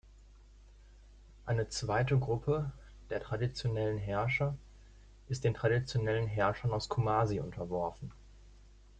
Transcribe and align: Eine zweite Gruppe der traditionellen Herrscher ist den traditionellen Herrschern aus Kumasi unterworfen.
Eine 1.45 1.69
zweite 1.69 2.17
Gruppe 2.17 2.71
der 3.11 3.21
traditionellen 3.21 3.99
Herrscher 3.99 4.57
ist 5.29 5.43
den 5.43 5.53
traditionellen 5.53 6.25
Herrschern 6.25 6.71
aus 6.71 6.89
Kumasi 6.89 7.39
unterworfen. 7.39 8.09